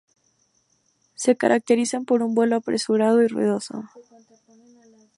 [1.13, 3.83] Se caracterizan por un vuelo apresurado y ruidoso.